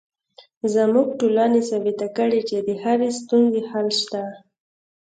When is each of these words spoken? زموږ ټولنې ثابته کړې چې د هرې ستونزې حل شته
زموږ 0.73 1.07
ټولنې 1.19 1.61
ثابته 1.69 2.07
کړې 2.17 2.39
چې 2.49 2.57
د 2.67 2.69
هرې 2.81 3.09
ستونزې 3.19 3.61
حل 3.69 3.87
شته 4.01 4.21